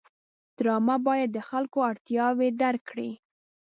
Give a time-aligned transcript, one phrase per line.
[0.57, 3.11] ډرامه باید د خلکو اړتیاوې درک کړي